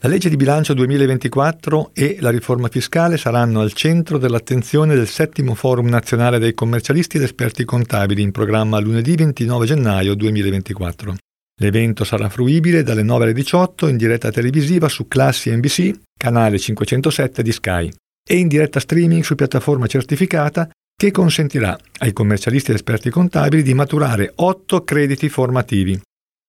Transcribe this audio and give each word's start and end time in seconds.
La 0.00 0.08
legge 0.08 0.28
di 0.28 0.36
bilancio 0.36 0.74
2024 0.74 1.90
e 1.92 2.18
la 2.20 2.30
riforma 2.30 2.68
fiscale 2.68 3.16
saranno 3.16 3.58
al 3.58 3.72
centro 3.72 4.16
dell'attenzione 4.16 4.94
del 4.94 5.08
settimo 5.08 5.56
Forum 5.56 5.88
nazionale 5.88 6.38
dei 6.38 6.54
commercialisti 6.54 7.16
ed 7.16 7.24
esperti 7.24 7.64
contabili 7.64 8.22
in 8.22 8.30
programma 8.30 8.78
lunedì 8.78 9.16
29 9.16 9.66
gennaio 9.66 10.14
2024. 10.14 11.16
L'evento 11.60 12.04
sarà 12.04 12.28
fruibile 12.28 12.84
dalle 12.84 13.02
9 13.02 13.24
alle 13.24 13.32
18 13.32 13.88
in 13.88 13.96
diretta 13.96 14.30
televisiva 14.30 14.88
su 14.88 15.08
Classi 15.08 15.50
NBC, 15.50 15.98
canale 16.16 16.60
507 16.60 17.42
di 17.42 17.50
Sky, 17.50 17.90
e 18.24 18.36
in 18.36 18.46
diretta 18.46 18.78
streaming 18.78 19.24
su 19.24 19.34
piattaforma 19.34 19.88
certificata 19.88 20.70
che 20.96 21.10
consentirà 21.10 21.76
ai 21.98 22.12
commercialisti 22.12 22.70
ed 22.70 22.76
esperti 22.76 23.10
contabili 23.10 23.64
di 23.64 23.74
maturare 23.74 24.30
8 24.32 24.84
crediti 24.84 25.28
formativi. 25.28 26.00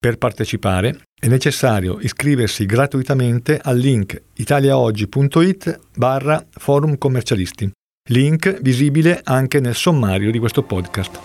Per 0.02 0.18
partecipare 0.18 1.02
è 1.20 1.28
necessario 1.28 2.00
iscriversi 2.00 2.66
gratuitamente 2.66 3.60
al 3.62 3.78
link 3.78 4.22
italiaoggi.it 4.36 5.78
barra 5.94 6.42
forum 6.50 6.98
commercialisti, 6.98 7.70
link 8.08 8.62
visibile 8.62 9.20
anche 9.22 9.60
nel 9.60 9.76
sommario 9.76 10.32
di 10.32 10.40
questo 10.40 10.64
podcast. 10.64 11.20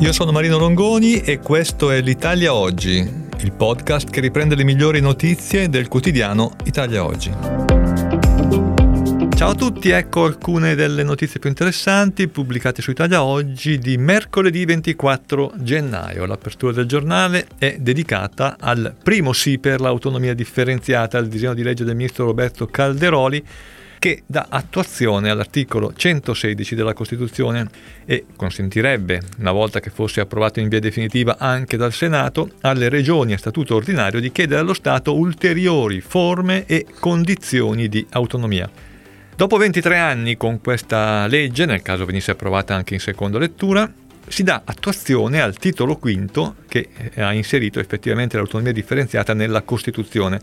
Io 0.00 0.12
sono 0.12 0.32
Marino 0.32 0.58
Longoni 0.58 1.20
e 1.20 1.38
questo 1.38 1.90
è 1.90 2.02
l'Italia 2.02 2.52
Oggi, 2.52 2.96
il 2.98 3.52
podcast 3.52 4.10
che 4.10 4.20
riprende 4.20 4.54
le 4.54 4.64
migliori 4.64 5.00
notizie 5.00 5.70
del 5.70 5.88
quotidiano 5.88 6.56
Italia 6.64 7.06
Oggi. 7.06 7.71
Ciao 9.42 9.50
a 9.50 9.54
tutti, 9.56 9.90
ecco 9.90 10.24
alcune 10.24 10.76
delle 10.76 11.02
notizie 11.02 11.40
più 11.40 11.48
interessanti 11.48 12.28
pubblicate 12.28 12.80
su 12.80 12.92
Italia 12.92 13.24
oggi 13.24 13.76
di 13.76 13.98
mercoledì 13.98 14.64
24 14.64 15.54
gennaio. 15.56 16.26
L'apertura 16.26 16.70
del 16.70 16.86
giornale 16.86 17.48
è 17.58 17.74
dedicata 17.80 18.56
al 18.60 18.94
primo 19.02 19.32
sì 19.32 19.58
per 19.58 19.80
l'autonomia 19.80 20.32
differenziata, 20.32 21.18
al 21.18 21.26
disegno 21.26 21.54
di 21.54 21.64
legge 21.64 21.82
del 21.82 21.96
ministro 21.96 22.26
Roberto 22.26 22.66
Calderoli 22.66 23.44
che 23.98 24.22
dà 24.26 24.46
attuazione 24.48 25.28
all'articolo 25.28 25.92
116 25.92 26.76
della 26.76 26.94
Costituzione 26.94 27.68
e 28.04 28.26
consentirebbe, 28.36 29.22
una 29.38 29.50
volta 29.50 29.80
che 29.80 29.90
fosse 29.90 30.20
approvato 30.20 30.60
in 30.60 30.68
via 30.68 30.78
definitiva 30.78 31.36
anche 31.36 31.76
dal 31.76 31.92
Senato, 31.92 32.50
alle 32.60 32.88
regioni 32.88 33.32
a 33.32 33.38
statuto 33.38 33.74
ordinario 33.74 34.20
di 34.20 34.30
chiedere 34.30 34.60
allo 34.60 34.72
Stato 34.72 35.16
ulteriori 35.16 36.00
forme 36.00 36.64
e 36.64 36.86
condizioni 37.00 37.88
di 37.88 38.06
autonomia. 38.10 38.91
Dopo 39.42 39.56
23 39.56 39.98
anni 39.98 40.36
con 40.36 40.60
questa 40.60 41.26
legge, 41.26 41.66
nel 41.66 41.82
caso 41.82 42.04
venisse 42.04 42.30
approvata 42.30 42.76
anche 42.76 42.94
in 42.94 43.00
seconda 43.00 43.40
lettura, 43.40 43.92
si 44.28 44.44
dà 44.44 44.62
attuazione 44.64 45.40
al 45.42 45.58
titolo 45.58 45.96
quinto 45.96 46.54
che 46.68 46.88
ha 47.16 47.32
inserito 47.32 47.80
effettivamente 47.80 48.36
l'autonomia 48.36 48.70
differenziata 48.70 49.34
nella 49.34 49.62
Costituzione. 49.62 50.40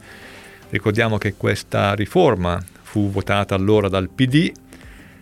Ricordiamo 0.69 1.17
che 1.17 1.35
questa 1.35 1.93
riforma 1.93 2.61
fu 2.81 3.09
votata 3.09 3.55
allora 3.55 3.87
dal 3.87 4.09
PD, 4.09 4.51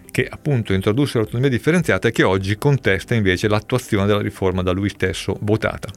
che 0.09 0.27
appunto 0.27 0.73
introdusse 0.73 1.19
l'autonomia 1.19 1.51
differenziata 1.51 2.07
e 2.07 2.11
che 2.11 2.23
oggi 2.23 2.57
contesta 2.57 3.13
invece 3.13 3.47
l'attuazione 3.47 4.07
della 4.07 4.21
riforma 4.21 4.63
da 4.63 4.71
lui 4.71 4.89
stesso 4.89 5.37
votata. 5.41 5.89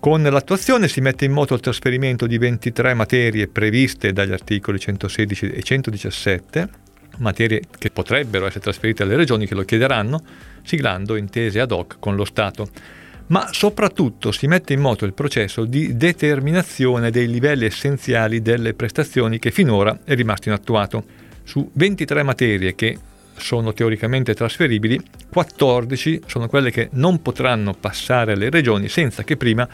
Con 0.00 0.22
l'attuazione 0.22 0.88
si 0.88 1.02
mette 1.02 1.26
in 1.26 1.32
moto 1.32 1.52
il 1.52 1.60
trasferimento 1.60 2.26
di 2.26 2.38
23 2.38 2.94
materie 2.94 3.48
previste 3.48 4.14
dagli 4.14 4.32
articoli 4.32 4.78
116 4.78 5.50
e 5.50 5.62
117 5.62 6.80
materie 7.18 7.62
che 7.78 7.90
potrebbero 7.90 8.46
essere 8.46 8.60
trasferite 8.60 9.02
alle 9.02 9.16
regioni 9.16 9.46
che 9.46 9.54
lo 9.54 9.64
chiederanno, 9.64 10.22
siglando 10.62 11.16
intese 11.16 11.60
ad 11.60 11.70
hoc 11.70 11.96
con 11.98 12.16
lo 12.16 12.24
Stato. 12.24 12.68
Ma 13.28 13.48
soprattutto 13.50 14.32
si 14.32 14.46
mette 14.46 14.72
in 14.72 14.80
moto 14.80 15.04
il 15.04 15.14
processo 15.14 15.64
di 15.64 15.96
determinazione 15.96 17.10
dei 17.10 17.28
livelli 17.28 17.64
essenziali 17.64 18.42
delle 18.42 18.74
prestazioni 18.74 19.38
che 19.38 19.50
finora 19.50 20.00
è 20.04 20.14
rimasto 20.14 20.48
inattuato. 20.48 21.04
Su 21.44 21.70
23 21.72 22.22
materie 22.22 22.74
che 22.74 22.98
sono 23.36 23.72
teoricamente 23.72 24.34
trasferibili, 24.34 25.00
14 25.30 26.22
sono 26.26 26.46
quelle 26.48 26.70
che 26.70 26.88
non 26.92 27.22
potranno 27.22 27.74
passare 27.74 28.32
alle 28.32 28.50
regioni 28.50 28.88
senza 28.88 29.24
che 29.24 29.36
prima 29.36 29.66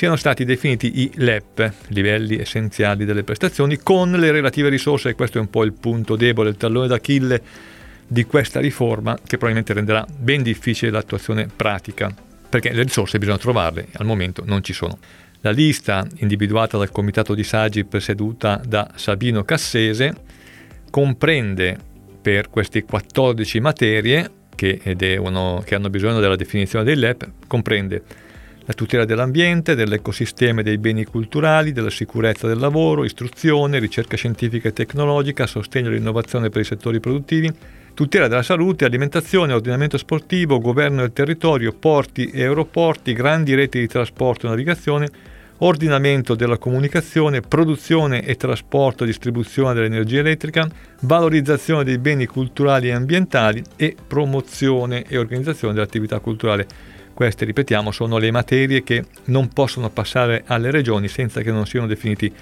siano 0.00 0.16
stati 0.16 0.46
definiti 0.46 1.02
i 1.02 1.10
LEP, 1.16 1.74
livelli 1.88 2.38
essenziali 2.38 3.04
delle 3.04 3.22
prestazioni, 3.22 3.76
con 3.76 4.10
le 4.10 4.30
relative 4.30 4.70
risorse, 4.70 5.10
e 5.10 5.14
questo 5.14 5.36
è 5.36 5.42
un 5.42 5.50
po' 5.50 5.62
il 5.62 5.74
punto 5.74 6.16
debole, 6.16 6.48
il 6.48 6.56
tallone 6.56 6.86
d'Achille 6.86 7.42
di 8.06 8.24
questa 8.24 8.60
riforma, 8.60 9.12
che 9.16 9.36
probabilmente 9.36 9.74
renderà 9.74 10.06
ben 10.10 10.42
difficile 10.42 10.90
l'attuazione 10.90 11.48
pratica, 11.54 12.10
perché 12.48 12.72
le 12.72 12.82
risorse 12.82 13.18
bisogna 13.18 13.36
trovarle, 13.36 13.88
al 13.92 14.06
momento 14.06 14.42
non 14.46 14.64
ci 14.64 14.72
sono. 14.72 14.96
La 15.42 15.50
lista 15.50 16.06
individuata 16.20 16.78
dal 16.78 16.90
comitato 16.90 17.34
di 17.34 17.44
saggi 17.44 17.84
presieduta 17.84 18.58
da 18.66 18.90
Sabino 18.94 19.44
Cassese 19.44 20.14
comprende 20.88 21.76
per 22.22 22.48
queste 22.48 22.84
14 22.84 23.60
materie 23.60 24.30
che, 24.56 24.80
devono, 24.96 25.62
che 25.62 25.74
hanno 25.74 25.90
bisogno 25.90 26.20
della 26.20 26.36
definizione 26.36 26.86
dei 26.86 26.96
LEP, 26.96 27.32
comprende 27.46 28.28
la 28.70 28.76
tutela 28.76 29.04
dell'ambiente, 29.04 29.74
dell'ecosistema 29.74 30.60
e 30.60 30.62
dei 30.62 30.78
beni 30.78 31.04
culturali, 31.04 31.72
della 31.72 31.90
sicurezza 31.90 32.46
del 32.46 32.58
lavoro, 32.58 33.04
istruzione, 33.04 33.80
ricerca 33.80 34.16
scientifica 34.16 34.68
e 34.68 34.72
tecnologica, 34.72 35.46
sostegno 35.46 35.88
all'innovazione 35.88 36.50
per 36.50 36.60
i 36.60 36.64
settori 36.64 37.00
produttivi, 37.00 37.52
tutela 37.94 38.28
della 38.28 38.44
salute, 38.44 38.84
alimentazione, 38.84 39.54
ordinamento 39.54 39.98
sportivo, 39.98 40.60
governo 40.60 41.00
del 41.00 41.12
territorio, 41.12 41.72
porti 41.72 42.30
e 42.30 42.42
aeroporti, 42.42 43.12
grandi 43.12 43.54
reti 43.56 43.80
di 43.80 43.88
trasporto 43.88 44.46
e 44.46 44.50
navigazione, 44.50 45.08
ordinamento 45.58 46.36
della 46.36 46.56
comunicazione, 46.56 47.40
produzione 47.40 48.22
e 48.24 48.36
trasporto 48.36 49.02
e 49.02 49.06
distribuzione 49.08 49.74
dell'energia 49.74 50.20
elettrica, 50.20 50.68
valorizzazione 51.00 51.82
dei 51.82 51.98
beni 51.98 52.26
culturali 52.26 52.86
e 52.86 52.92
ambientali 52.92 53.62
e 53.74 53.96
promozione 54.06 55.04
e 55.08 55.18
organizzazione 55.18 55.74
dell'attività 55.74 56.20
culturale. 56.20 56.98
Queste, 57.20 57.44
ripetiamo, 57.44 57.92
sono 57.92 58.16
le 58.16 58.30
materie 58.30 58.82
che 58.82 59.04
non 59.24 59.50
possono 59.50 59.90
passare 59.90 60.42
alle 60.46 60.70
regioni 60.70 61.06
senza 61.06 61.42
che 61.42 61.52
non 61.52 61.66
siano 61.66 61.86
definiti 61.86 62.32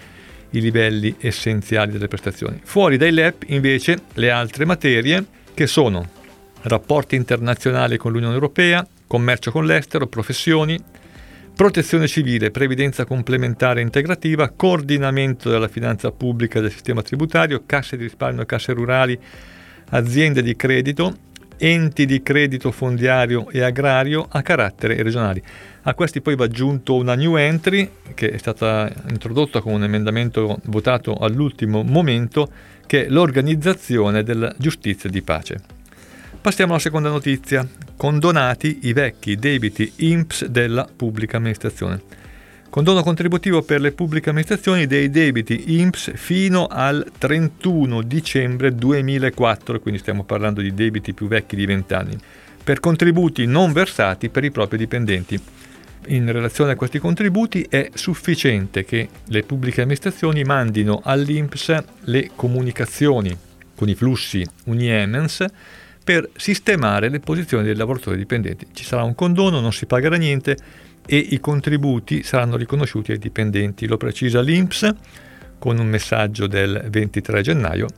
i 0.51 0.61
livelli 0.61 1.17
essenziali 1.19 1.91
delle 1.91 2.07
prestazioni. 2.07 2.61
Fuori 2.63 2.97
dai 2.97 3.11
LEP 3.11 3.43
invece 3.49 4.03
le 4.15 4.31
altre 4.31 4.65
materie 4.67 5.25
che 5.53 5.67
sono 5.67 6.09
rapporti 6.63 7.17
internazionali 7.17 7.97
con 7.97 8.13
l'Unione 8.13 8.35
Europea, 8.35 8.87
commercio 9.09 9.51
con 9.51 9.67
l'estero, 9.67 10.07
professioni, 10.07 10.81
protezione 11.57 12.07
civile, 12.07 12.53
previdenza 12.53 13.05
complementare 13.05 13.81
integrativa, 13.81 14.49
coordinamento 14.51 15.51
della 15.51 15.67
finanza 15.67 16.13
pubblica 16.13 16.61
e 16.61 16.63
del 16.63 16.71
sistema 16.71 17.03
tributario, 17.03 17.65
casse 17.67 17.97
di 17.97 18.05
risparmio, 18.05 18.47
casse 18.47 18.75
rurali, 18.75 19.19
aziende 19.91 20.41
di 20.41 20.55
credito, 20.55 21.27
enti 21.59 22.07
di 22.07 22.23
credito 22.23 22.71
fondiario 22.71 23.51
e 23.51 23.63
agrario 23.63 24.27
a 24.29 24.43
carattere 24.43 25.03
regionali. 25.03 25.43
A 25.83 25.95
questi 25.95 26.21
poi 26.21 26.37
va 26.37 26.45
aggiunto 26.45 26.95
una 26.95 27.15
new 27.15 27.37
entry 27.37 27.91
che 28.15 28.31
è 28.31 28.37
stata 28.39 28.91
introdotta 29.09 29.61
con 29.61 29.73
un 29.73 29.85
emendamento 29.85 30.61
votato 30.65 31.15
all'ultimo 31.15 31.83
momento 31.83 32.51
che 32.87 33.07
è 33.07 33.09
l'organizzazione 33.09 34.23
della 34.23 34.55
giustizia 34.57 35.11
di 35.11 35.23
pace. 35.23 35.61
Passiamo 36.41 36.73
alla 36.73 36.81
seconda 36.81 37.09
notizia. 37.09 37.67
Condonati 37.97 38.81
i 38.83 38.93
vecchi 38.93 39.37
debiti 39.37 39.93
INPS 39.97 40.47
della 40.47 40.89
pubblica 40.95 41.37
amministrazione. 41.37 42.01
Condono 42.71 43.03
contributivo 43.03 43.63
per 43.63 43.81
le 43.81 43.93
pubbliche 43.93 44.29
amministrazioni 44.29 44.87
dei 44.87 45.09
debiti 45.09 45.81
INPS 45.81 46.13
fino 46.17 46.67
al 46.67 47.11
31 47.17 48.03
dicembre 48.03 48.75
2004, 48.75 49.81
quindi 49.81 49.99
stiamo 49.99 50.23
parlando 50.23 50.61
di 50.61 50.75
debiti 50.75 51.15
più 51.15 51.29
vecchi 51.29 51.57
di 51.57 51.65
20 51.65 51.95
anni, 51.95 52.19
per 52.63 52.79
contributi 52.79 53.47
non 53.47 53.73
versati 53.73 54.29
per 54.29 54.45
i 54.45 54.51
propri 54.51 54.77
dipendenti. 54.77 55.41
In 56.09 56.31
relazione 56.31 56.73
a 56.73 56.77
questi 56.77 56.99
contributi 56.99 57.67
è 57.71 57.89
sufficiente 57.95 58.85
che 58.85 59.09
le 59.25 59.43
pubbliche 59.45 59.81
amministrazioni 59.81 60.45
mandino 60.45 61.01
all'INPS 61.03 61.83
le 62.05 62.31
comunicazioni 62.37 63.35
con 63.75 63.89
i 63.89 63.95
flussi 63.95 64.47
Uniemens 64.65 65.45
per 66.09 66.31
sistemare 66.37 67.11
le 67.11 67.21
posizioni 67.21 67.65
dei 67.65 67.77
lavoratori 67.77 68.17
dipendenti. 68.17 68.69
Ci 68.73 68.83
sarà 68.83 69.03
un 69.03 69.15
condono, 69.15 69.61
non 69.61 69.75
si 69.75 69.85
pagherà 69.85 70.17
niente, 70.17 70.57
e 71.05 71.19
i 71.19 71.39
contributi 71.39 72.23
saranno 72.23 72.57
riconosciuti 72.57 73.13
ai 73.13 73.19
dipendenti. 73.19 73.87
Lo 73.87 73.99
precisa 73.99 74.41
l'INPS 74.41 74.95
con 75.59 75.79
un 75.79 75.87
messaggio 75.87 76.47
del 76.47 76.87
23 76.89 77.43
gennaio, 77.43 77.89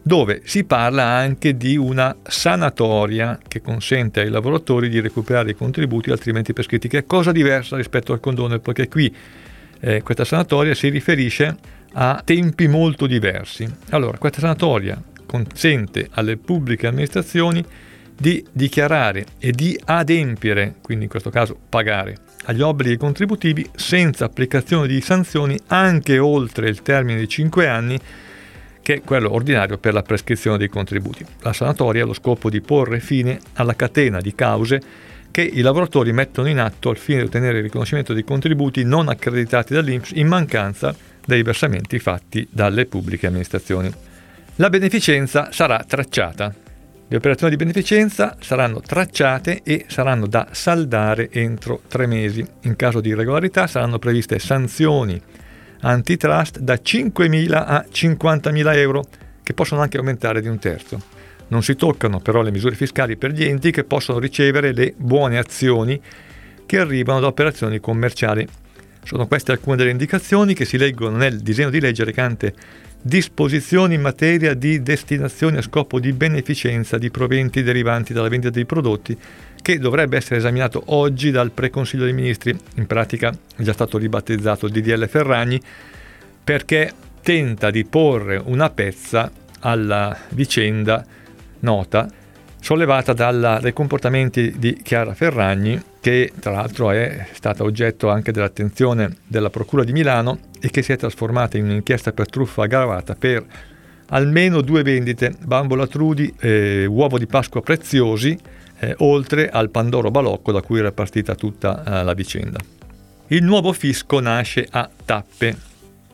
dove 0.00 0.42
si 0.44 0.62
parla 0.62 1.02
anche 1.02 1.56
di 1.56 1.76
una 1.76 2.14
sanatoria 2.22 3.40
che 3.48 3.60
consente 3.60 4.20
ai 4.20 4.30
lavoratori 4.30 4.88
di 4.88 5.00
recuperare 5.00 5.50
i 5.50 5.56
contributi 5.56 6.12
altrimenti 6.12 6.52
prescritti, 6.52 6.86
che 6.86 6.98
è 6.98 7.06
cosa 7.06 7.32
diversa 7.32 7.74
rispetto 7.74 8.12
al 8.12 8.20
condono, 8.20 8.56
perché 8.60 8.86
qui 8.86 9.12
eh, 9.80 10.02
questa 10.02 10.24
sanatoria 10.24 10.76
si 10.76 10.90
riferisce 10.90 11.56
a 11.94 12.22
tempi 12.24 12.68
molto 12.68 13.08
diversi. 13.08 13.68
Allora, 13.88 14.16
questa 14.16 14.38
sanatoria 14.38 15.02
consente 15.28 16.08
alle 16.12 16.38
pubbliche 16.38 16.86
amministrazioni 16.86 17.62
di 18.20 18.44
dichiarare 18.50 19.26
e 19.38 19.52
di 19.52 19.78
adempiere, 19.84 20.76
quindi 20.82 21.04
in 21.04 21.10
questo 21.10 21.30
caso 21.30 21.56
pagare, 21.68 22.16
agli 22.46 22.62
obblighi 22.62 22.96
contributivi 22.96 23.68
senza 23.76 24.24
applicazione 24.24 24.88
di 24.88 25.00
sanzioni 25.00 25.56
anche 25.68 26.18
oltre 26.18 26.68
il 26.68 26.82
termine 26.82 27.20
di 27.20 27.28
5 27.28 27.68
anni 27.68 27.98
che 28.82 28.94
è 28.94 29.02
quello 29.02 29.32
ordinario 29.32 29.76
per 29.76 29.92
la 29.92 30.02
prescrizione 30.02 30.56
dei 30.56 30.68
contributi. 30.68 31.24
La 31.40 31.52
sanatoria 31.52 32.04
ha 32.04 32.06
lo 32.06 32.14
scopo 32.14 32.48
di 32.48 32.62
porre 32.62 33.00
fine 33.00 33.38
alla 33.54 33.76
catena 33.76 34.18
di 34.20 34.34
cause 34.34 34.80
che 35.30 35.42
i 35.42 35.60
lavoratori 35.60 36.12
mettono 36.12 36.48
in 36.48 36.58
atto 36.58 36.88
al 36.88 36.96
fine 36.96 37.20
di 37.20 37.26
ottenere 37.26 37.58
il 37.58 37.64
riconoscimento 37.64 38.14
dei 38.14 38.24
contributi 38.24 38.84
non 38.84 39.08
accreditati 39.08 39.74
dall'INPS 39.74 40.12
in 40.14 40.26
mancanza 40.26 40.96
dei 41.24 41.42
versamenti 41.42 41.98
fatti 41.98 42.48
dalle 42.50 42.86
pubbliche 42.86 43.26
amministrazioni. 43.26 43.92
La 44.60 44.70
beneficenza 44.70 45.52
sarà 45.52 45.84
tracciata. 45.86 46.52
Le 47.06 47.16
operazioni 47.16 47.54
di 47.54 47.62
beneficenza 47.62 48.36
saranno 48.40 48.80
tracciate 48.80 49.60
e 49.62 49.84
saranno 49.86 50.26
da 50.26 50.48
saldare 50.50 51.30
entro 51.30 51.82
tre 51.86 52.06
mesi. 52.08 52.44
In 52.62 52.74
caso 52.74 53.00
di 53.00 53.10
irregolarità 53.10 53.68
saranno 53.68 54.00
previste 54.00 54.40
sanzioni 54.40 55.22
antitrust 55.82 56.58
da 56.58 56.74
5.000 56.74 57.52
a 57.54 57.86
50.000 57.88 58.74
euro, 58.74 59.04
che 59.44 59.54
possono 59.54 59.80
anche 59.80 59.96
aumentare 59.96 60.40
di 60.40 60.48
un 60.48 60.58
terzo. 60.58 61.00
Non 61.46 61.62
si 61.62 61.76
toccano 61.76 62.18
però 62.18 62.42
le 62.42 62.50
misure 62.50 62.74
fiscali 62.74 63.16
per 63.16 63.30
gli 63.30 63.44
enti 63.44 63.70
che 63.70 63.84
possono 63.84 64.18
ricevere 64.18 64.72
le 64.72 64.92
buone 64.96 65.38
azioni 65.38 66.02
che 66.66 66.78
arrivano 66.80 67.20
da 67.20 67.28
operazioni 67.28 67.78
commerciali. 67.78 68.44
Sono 69.04 69.26
queste 69.26 69.52
alcune 69.52 69.76
delle 69.76 69.90
indicazioni 69.90 70.54
che 70.54 70.64
si 70.64 70.76
leggono 70.76 71.16
nel 71.16 71.40
disegno 71.40 71.70
di 71.70 71.80
legge 71.80 72.04
recante 72.04 72.54
disposizioni 73.00 73.94
in 73.94 74.00
materia 74.00 74.54
di 74.54 74.82
destinazione 74.82 75.58
a 75.58 75.62
scopo 75.62 76.00
di 76.00 76.12
beneficenza 76.12 76.98
di 76.98 77.10
proventi 77.10 77.62
derivanti 77.62 78.12
dalla 78.12 78.28
vendita 78.28 78.58
di 78.58 78.64
prodotti 78.64 79.16
che 79.62 79.78
dovrebbe 79.78 80.16
essere 80.16 80.36
esaminato 80.36 80.82
oggi 80.86 81.30
dal 81.30 81.50
Preconsiglio 81.50 82.04
dei 82.04 82.12
Ministri, 82.12 82.56
in 82.76 82.86
pratica 82.86 83.30
è 83.56 83.62
già 83.62 83.72
stato 83.72 83.98
ribattezzato 83.98 84.68
DDL 84.68 85.08
Ferragni, 85.08 85.60
perché 86.42 86.92
tenta 87.22 87.70
di 87.70 87.84
porre 87.84 88.40
una 88.42 88.70
pezza 88.70 89.30
alla 89.60 90.16
vicenda 90.30 91.04
nota 91.60 92.08
sollevata 92.60 93.12
dai 93.12 93.72
comportamenti 93.72 94.54
di 94.58 94.80
Chiara 94.82 95.14
Ferragni, 95.14 95.80
che 96.08 96.32
tra 96.40 96.52
l'altro 96.52 96.90
è 96.90 97.26
stata 97.34 97.64
oggetto 97.64 98.08
anche 98.08 98.32
dell'attenzione 98.32 99.16
della 99.26 99.50
Procura 99.50 99.84
di 99.84 99.92
Milano 99.92 100.38
e 100.58 100.70
che 100.70 100.80
si 100.80 100.90
è 100.92 100.96
trasformata 100.96 101.58
in 101.58 101.64
un'inchiesta 101.64 102.12
per 102.12 102.30
truffa 102.30 102.62
aggravata 102.62 103.14
per 103.14 103.44
almeno 104.06 104.62
due 104.62 104.82
vendite, 104.82 105.34
bambola 105.38 105.86
trudi 105.86 106.32
e 106.40 106.86
uovo 106.86 107.18
di 107.18 107.26
Pasqua 107.26 107.60
preziosi, 107.60 108.38
eh, 108.78 108.94
oltre 109.00 109.50
al 109.50 109.68
Pandoro 109.68 110.10
Balocco 110.10 110.50
da 110.50 110.62
cui 110.62 110.78
era 110.78 110.92
partita 110.92 111.34
tutta 111.34 111.84
eh, 111.84 112.04
la 112.04 112.14
vicenda. 112.14 112.58
Il 113.26 113.44
nuovo 113.44 113.74
fisco 113.74 114.18
nasce 114.18 114.66
a 114.70 114.88
tappe. 115.04 115.56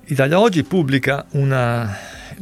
Italia 0.06 0.40
Oggi 0.40 0.64
pubblica 0.64 1.24
una 1.32 1.96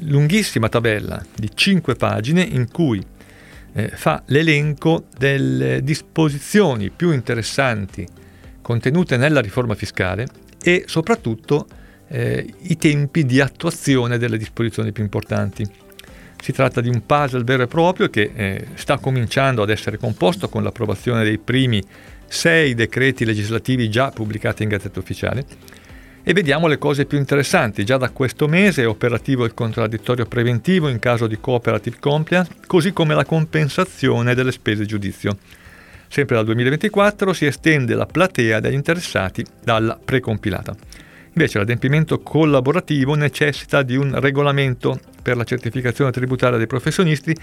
lunghissima 0.05 0.71
tabella 0.71 1.23
di 1.35 1.51
5 1.53 1.97
pagine 1.97 2.41
in 2.41 2.71
cui 2.71 3.05
eh, 3.75 3.89
fa 3.89 4.23
l'elenco 4.27 5.05
delle 5.17 5.83
disposizioni 5.83 6.91
più 6.91 7.13
interessanti 7.13 8.07
contenute 8.61 9.17
nella 9.17 9.41
riforma 9.41 9.75
fiscale 9.75 10.27
e 10.63 10.85
soprattutto 10.87 11.67
eh, 12.09 12.55
i 12.63 12.77
tempi 12.77 13.25
di 13.25 13.41
attuazione 13.41 14.19
delle 14.19 14.39
disposizioni 14.39 14.93
più 14.93 15.03
importanti. 15.03 15.67
Si 16.41 16.53
tratta 16.53 16.81
di 16.81 16.89
un 16.89 17.05
puzzle 17.07 17.45
vero 17.45 17.63
e 17.63 17.67
proprio 17.67 18.09
che 18.09 18.33
eh, 18.35 18.67
sta 18.75 18.99
cominciando 18.99 19.63
ad 19.63 19.71
essere 19.71 19.97
composto 19.97 20.49
con 20.49 20.63
l'approvazione 20.63 21.25
dei 21.25 21.39
primi 21.39 21.83
sei 22.27 22.75
decreti 22.75 23.25
legislativi 23.25 23.89
già 23.91 24.11
pubblicati 24.11 24.63
in 24.63 24.71
Gazzetta 24.71 24.99
Ufficiale. 24.99 25.45
E 26.25 26.33
vediamo 26.35 26.69
le 26.69 26.79
cose 26.79 27.05
più 27.05 27.19
interessanti. 27.19 27.85
Già 27.85 27.97
da 27.97 28.11
questo 28.11 28.47
mese 28.47 28.83
è 28.83 28.87
operativo 28.87 29.45
il 29.45 29.55
contraddittorio 29.55 30.25
preventivo 30.25 30.89
in 30.89 31.01
caso 31.01 31.27
di 31.27 31.39
cooperative 31.41 31.97
compliance, 31.99 32.53
così 32.69 32.93
come 32.93 33.15
la 33.15 33.25
compensazione 33.25 34.35
delle 34.35 34.53
spese 34.53 34.87
giudizio. 34.87 35.37
Sempre 36.07 36.37
dal 36.37 36.45
2024 36.45 37.33
si 37.33 37.47
estende 37.47 37.97
la 37.97 38.07
platea 38.07 38.61
degli 38.61 38.75
interessati 38.75 39.45
dalla 39.65 39.99
precompilata. 40.03 40.77
Invece 41.33 41.59
l'adempimento 41.59 42.21
collaborativo 42.21 43.15
necessita 43.15 43.83
di 43.83 43.97
un 43.97 44.21
regolamento 44.21 45.01
per 45.23 45.37
la 45.37 45.45
certificazione 45.45 46.13
tributaria 46.13 46.59
dei 46.59 46.67
professionisti, 46.69 47.35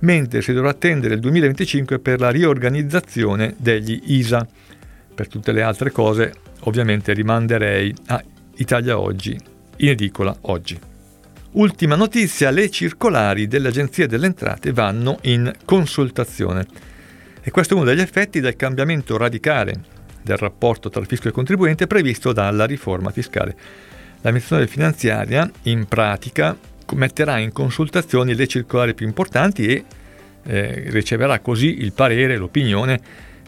mentre 0.00 0.42
si 0.42 0.52
dovrà 0.52 0.70
attendere 0.70 1.14
il 1.14 1.20
2025 1.20 1.98
per 1.98 2.20
la 2.20 2.30
riorganizzazione 2.30 3.54
degli 3.56 4.00
ISA. 4.06 4.46
Per 5.14 5.26
tutte 5.26 5.50
le 5.50 5.62
altre 5.62 5.90
cose 5.90 6.41
ovviamente 6.64 7.12
rimanderei 7.12 7.94
a 8.06 8.22
Italia 8.56 8.98
Oggi, 8.98 9.38
in 9.76 9.88
edicola 9.88 10.36
oggi. 10.42 10.78
Ultima 11.52 11.96
notizia, 11.96 12.50
le 12.50 12.70
circolari 12.70 13.46
dell'Agenzia 13.46 14.06
delle 14.06 14.26
Entrate 14.26 14.72
vanno 14.72 15.18
in 15.22 15.52
consultazione. 15.64 16.66
E 17.42 17.50
questo 17.50 17.74
è 17.74 17.76
uno 17.76 17.86
degli 17.86 18.00
effetti 18.00 18.40
del 18.40 18.56
cambiamento 18.56 19.16
radicale 19.16 20.00
del 20.22 20.36
rapporto 20.36 20.88
tra 20.88 21.04
fisco 21.04 21.28
e 21.28 21.32
contribuente 21.32 21.86
previsto 21.86 22.32
dalla 22.32 22.64
riforma 22.64 23.10
fiscale. 23.10 23.56
L'amministrazione 24.22 24.70
finanziaria, 24.70 25.50
in 25.62 25.86
pratica, 25.86 26.56
metterà 26.94 27.38
in 27.38 27.52
consultazione 27.52 28.34
le 28.34 28.46
circolari 28.46 28.94
più 28.94 29.06
importanti 29.06 29.66
e 29.66 29.84
eh, 30.44 30.84
riceverà 30.88 31.40
così 31.40 31.82
il 31.82 31.92
parere, 31.92 32.36
l'opinione 32.36 33.00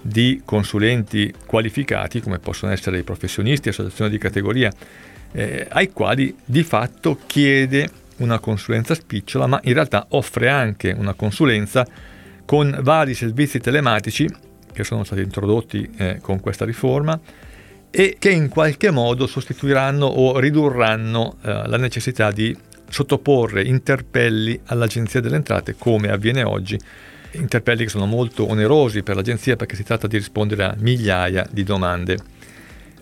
di 0.06 0.43
consulenti 0.45 1.33
qualificati, 1.47 2.21
come 2.21 2.39
possono 2.39 2.73
essere 2.73 2.99
i 2.99 3.05
professionisti, 3.05 3.71
associazioni 3.71 4.11
di 4.11 4.19
categoria, 4.19 4.71
eh, 5.33 5.67
ai 5.71 5.93
quali 5.93 6.37
di 6.45 6.62
fatto 6.62 7.19
chiede 7.27 7.89
una 8.19 8.39
consulenza 8.39 8.94
spicciola, 8.94 9.46
ma 9.46 9.61
in 9.65 9.73
realtà 9.73 10.06
offre 10.11 10.51
anche 10.51 10.94
una 10.96 11.15
consulenza 11.15 11.87
con 12.44 12.79
vari 12.82 13.15
servizi 13.15 13.58
telematici 13.61 14.29
che 14.73 14.84
sono 14.84 15.05
stati 15.05 15.23
introdotti 15.23 15.91
eh, 15.96 16.19
con 16.20 16.39
questa 16.39 16.67
riforma 16.67 17.19
e 17.91 18.17
che 18.19 18.31
in 18.31 18.49
qualche 18.49 18.91
modo 18.91 19.27
sostituiranno 19.27 20.05
o 20.05 20.39
ridurranno 20.39 21.37
eh, 21.41 21.67
la 21.67 21.79
necessità 21.79 22.31
di 22.31 22.55
sottoporre 22.91 23.63
interpelli 23.63 24.61
all'Agenzia 24.67 25.20
delle 25.20 25.37
Entrate 25.37 25.77
come 25.79 26.11
avviene 26.11 26.43
oggi, 26.43 26.79
interpelli 27.34 27.84
che 27.84 27.91
sono 27.91 28.06
molto 28.06 28.48
onerosi 28.48 29.03
per 29.03 29.17
l'Agenzia 29.17 29.56
perché 29.56 29.76
si 29.76 29.84
tratta 29.84 30.06
di 30.06 30.17
rispondere 30.17 30.64
a 30.64 30.74
migliaia 30.79 31.46
di 31.50 31.62
domande. 31.62 32.19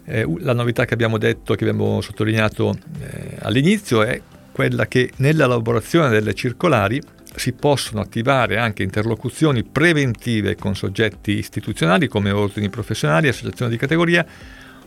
Eh, 0.04 0.26
la 0.38 0.52
novità 0.52 0.84
che 0.84 0.94
abbiamo 0.94 1.18
detto, 1.18 1.54
che 1.54 1.64
abbiamo 1.64 2.00
sottolineato 2.00 2.76
eh, 3.00 3.36
all'inizio 3.40 4.02
è 4.02 4.20
quella 4.50 4.86
che 4.86 5.10
nella 5.16 5.44
elaborazione 5.44 6.08
delle 6.08 6.34
circolari 6.34 7.00
si 7.34 7.52
possono 7.52 8.00
attivare 8.00 8.58
anche 8.58 8.82
interlocuzioni 8.82 9.64
preventive 9.64 10.56
con 10.56 10.74
soggetti 10.74 11.32
istituzionali 11.32 12.08
come 12.08 12.30
ordini 12.30 12.68
professionali, 12.68 13.28
associazioni 13.28 13.70
di 13.70 13.78
categoria 13.78 14.26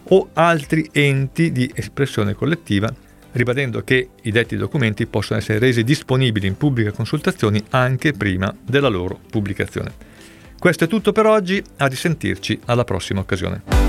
o 0.09 0.29
altri 0.33 0.87
enti 0.91 1.51
di 1.51 1.71
espressione 1.73 2.33
collettiva, 2.33 2.93
ribadendo 3.35 3.83
che 3.83 4.09
i 4.21 4.31
detti 4.31 4.55
documenti 4.55 5.05
possono 5.05 5.39
essere 5.39 5.59
resi 5.59 5.83
disponibili 5.83 6.47
in 6.47 6.57
pubbliche 6.57 6.91
consultazioni 6.91 7.63
anche 7.69 8.13
prima 8.13 8.53
della 8.61 8.87
loro 8.87 9.19
pubblicazione. 9.29 9.91
Questo 10.57 10.85
è 10.85 10.87
tutto 10.87 11.11
per 11.11 11.25
oggi, 11.25 11.61
a 11.77 11.85
risentirci 11.85 12.59
alla 12.65 12.83
prossima 12.83 13.19
occasione. 13.19 13.84